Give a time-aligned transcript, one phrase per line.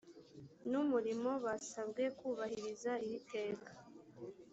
[0.69, 3.71] n umurimo basabwe kubahiriza iri teka